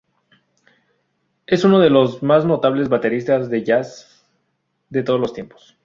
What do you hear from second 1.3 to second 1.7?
Es